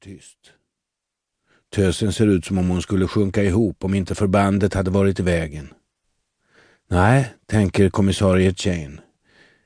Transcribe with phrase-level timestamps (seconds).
[0.00, 0.52] tyst.
[1.70, 5.22] Tösen ser ut som om hon skulle sjunka ihop om inte förbandet hade varit i
[5.22, 5.74] vägen.
[6.88, 9.00] Nej, tänker kommissarie Chain.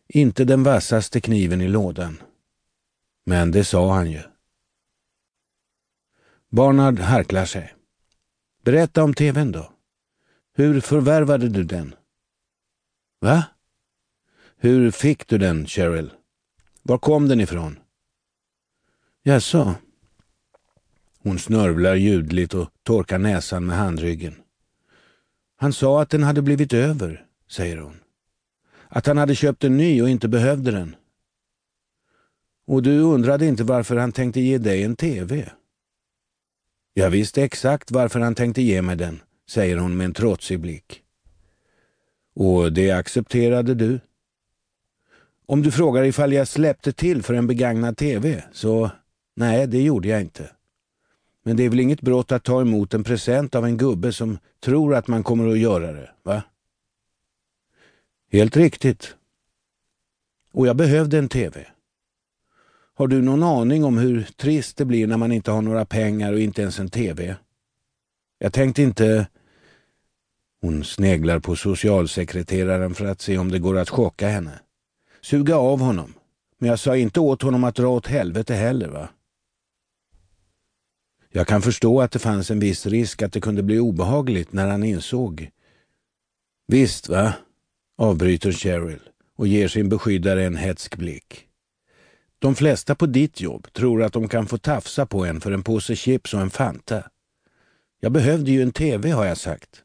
[0.08, 2.22] Inte den vassaste kniven i lådan.
[3.26, 4.21] Men det sa han ju.
[6.49, 7.75] Barnard harklar sig.
[8.64, 9.73] Berätta om tvn då.
[10.55, 11.95] Hur förvärvade du den?
[13.21, 13.45] Va?
[14.57, 16.11] Hur fick du den, Cheryl?
[16.83, 17.79] Var kom den ifrån?
[19.23, 19.75] Jaså?
[21.23, 24.35] Hon snörvlar ljudligt och torkar näsan med handryggen.
[25.57, 27.96] Han sa att den hade blivit över, säger hon.
[28.89, 30.96] Att han hade köpt en ny och inte behövde den.
[32.67, 35.50] Och du undrade inte varför han tänkte ge dig en TV?
[36.95, 41.03] Jag visste exakt varför han tänkte ge mig den, säger hon med en trotsig blick.
[42.34, 44.00] Och det accepterade du?
[45.47, 48.91] Om du frågar ifall jag släppte till för en begagnad TV, så
[49.36, 50.50] nej, det gjorde jag inte.
[51.42, 54.39] Men det är väl inget brott att ta emot en present av en gubbe som
[54.61, 56.43] tror att man kommer att göra det, va?
[58.33, 59.17] Helt riktigt.
[60.53, 61.67] Och jag behövde en TV.
[62.95, 66.33] Har du någon aning om hur trist det blir när man inte har några pengar
[66.33, 67.37] och inte ens en TV?
[68.39, 69.27] Jag tänkte inte...
[70.61, 74.61] Hon sneglar på socialsekreteraren för att se om det går att chocka henne.
[75.21, 76.15] Suga av honom.
[76.59, 79.09] Men jag sa inte åt honom att dra åt helvete heller, va?
[81.34, 84.69] Jag kan förstå att det fanns en viss risk att det kunde bli obehagligt när
[84.69, 85.50] han insåg.
[86.66, 87.34] Visst, va?
[87.98, 89.00] avbryter Cheryl
[89.36, 91.48] och ger sin beskyddare en hetsk blick.
[92.38, 95.62] De flesta på ditt jobb tror att de kan få tafsa på en för en
[95.62, 97.10] påse chips och en Fanta.
[98.00, 99.84] Jag behövde ju en TV har jag sagt.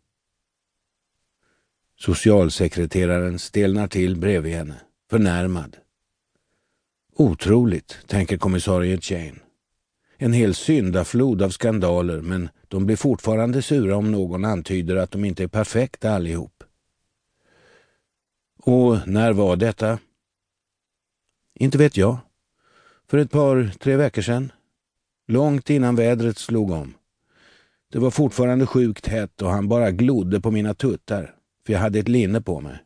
[2.00, 4.76] Socialsekreteraren stelnar till bredvid henne,
[5.10, 5.78] förnärmad.
[7.16, 9.47] Otroligt, tänker kommissarie Jane.
[10.18, 15.26] En hel syndaflod av skandaler men de blir fortfarande sura om någon antyder att de
[15.26, 16.64] inte är perfekta allihop.
[18.64, 20.00] Och när var detta?
[21.60, 22.18] Inte vet jag.
[23.10, 24.52] För ett par, tre veckor sedan.
[25.28, 26.94] Långt innan vädret slog om.
[27.92, 32.00] Det var fortfarande sjukt hett och han bara glodde på mina tuttar, för jag hade
[32.00, 32.78] ett linne på mig.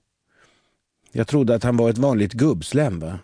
[1.11, 3.19] Jag trodde att han var ett vanligt gubbslem, va?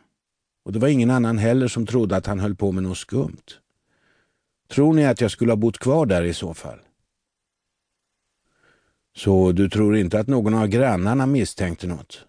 [0.65, 3.43] Och det var ingen annan heller som trodde att han höll på med något skumt.
[4.77, 6.79] Tror ni att jag skulle ha bott kvar där i så fall?
[9.15, 12.25] Så du tror inte att någon av grannarna misstänkte något?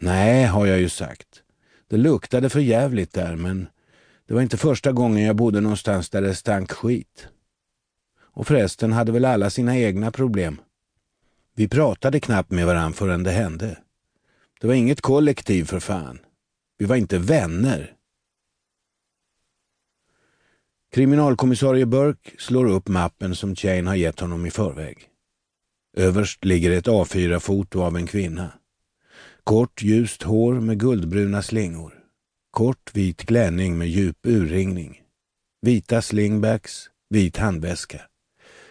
[0.00, 1.42] Nej, har jag ju sagt.
[1.88, 3.68] Det luktade för jävligt där, men
[4.26, 7.28] det var inte första gången jag bodde någonstans där det stank skit.
[8.18, 10.60] Och förresten hade väl alla sina egna problem.
[11.54, 13.78] Vi pratade knappt med varann förrän det hände.
[14.60, 16.18] Det var inget kollektiv för fan.
[16.78, 17.95] Vi var inte vänner.
[20.96, 25.08] Kriminalkommissarie Burke slår upp mappen som Chain har gett honom i förväg.
[25.96, 28.52] Överst ligger ett A4-foto av en kvinna.
[29.44, 31.94] Kort ljust hår med guldbruna slingor.
[32.50, 35.02] Kort vit klänning med djup urringning.
[35.62, 38.00] Vita slingbacks, vit handväska.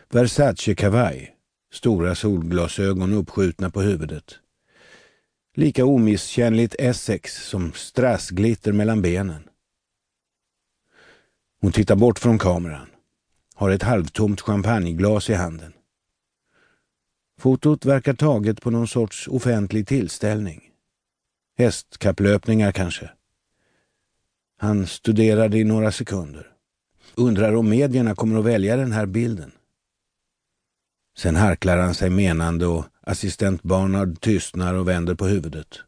[0.09, 1.35] Versace-kavaj.
[1.73, 4.39] Stora solglasögon uppskjutna på huvudet.
[5.55, 9.49] Lika omisskännligt Essex som strassglitter mellan benen.
[11.65, 12.87] Hon tittar bort från kameran.
[13.55, 15.73] Har ett halvtomt champagneglas i handen.
[17.39, 20.71] Fotot verkar taget på någon sorts offentlig tillställning.
[21.57, 23.09] Hästkapplöpningar kanske.
[24.57, 26.51] Han studerade i några sekunder.
[27.15, 29.51] Undrar om medierna kommer att välja den här bilden.
[31.17, 35.79] Sen harklar han sig menande och assistent Barnard tystnar och vänder på huvudet.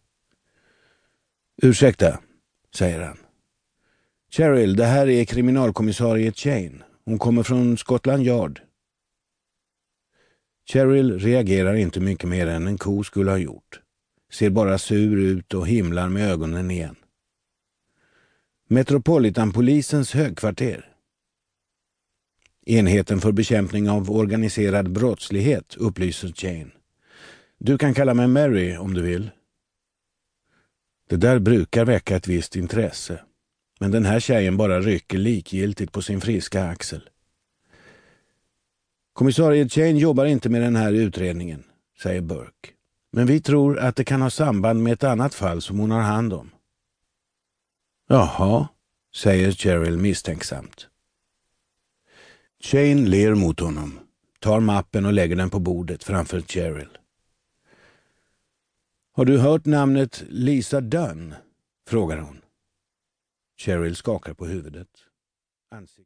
[1.62, 2.20] Ursäkta,
[2.74, 3.18] säger han.
[4.32, 6.84] Cheryl, det här är kriminalkommissarie Chain.
[7.06, 8.62] Hon kommer från Scotland Yard.
[10.70, 13.82] Cheryl reagerar inte mycket mer än en ko skulle ha gjort.
[14.32, 16.96] Ser bara sur ut och himlar med ögonen igen.
[18.70, 20.94] Metropolitanpolisens högkvarter.
[22.66, 26.72] Enheten för bekämpning av organiserad brottslighet, upplyser Jane.
[27.58, 29.32] Du kan kalla mig Mary om du vill.
[31.10, 33.20] Det där brukar väcka ett visst intresse.
[33.80, 37.10] Men den här tjejen bara rycker likgiltigt på sin friska axel.
[39.14, 41.64] Kommissarie Chain jobbar inte med den här utredningen,
[42.02, 42.70] säger Burke.
[43.12, 46.02] Men vi tror att det kan ha samband med ett annat fall som hon har
[46.02, 46.52] hand om.
[48.10, 48.68] Jaha,
[49.16, 50.88] säger Cheryl misstänksamt.
[52.60, 54.00] Chain ler mot honom,
[54.40, 56.98] tar mappen och lägger den på bordet framför Cheryl.
[59.14, 61.34] Har du hört namnet Lisa Dunn?
[61.88, 62.42] frågar hon.
[63.60, 65.08] Cheryl skakar på huvudet.
[65.72, 65.96] Ansikt